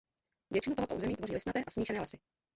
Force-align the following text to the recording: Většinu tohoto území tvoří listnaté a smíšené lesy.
Většinu 0.51 0.75
tohoto 0.75 0.95
území 0.95 1.15
tvoří 1.15 1.33
listnaté 1.33 1.63
a 1.63 1.71
smíšené 1.71 1.99
lesy. 2.01 2.17